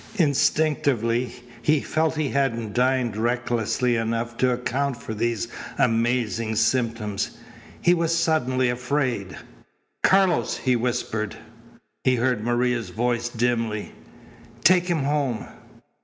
Instinctively 0.15 1.31
he 1.61 1.79
felt 1.79 2.15
he 2.15 2.29
hadn't 2.29 2.73
dined 2.73 3.15
recklessly 3.15 3.95
enough 3.95 4.35
to 4.37 4.49
account 4.51 4.97
for 4.97 5.13
these 5.13 5.47
amazing 5.77 6.55
symptoms. 6.55 7.37
He 7.79 7.93
was 7.93 8.11
suddenly 8.17 8.67
afraid. 8.71 9.37
"Carlos!" 10.01 10.57
he 10.57 10.75
whispered. 10.75 11.35
He 12.03 12.15
heard 12.15 12.43
Maria's 12.43 12.89
voice 12.89 13.29
dimly: 13.29 13.91
"Take 14.63 14.87
him 14.87 15.03
home." 15.03 15.45